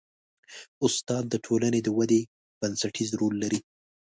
استاد 0.85 1.23
د 1.29 1.35
ټولنې 1.45 1.79
د 1.83 1.87
ودې 1.97 2.21
بنسټیز 2.59 3.09
رول 3.19 3.35
لري. 3.43 3.59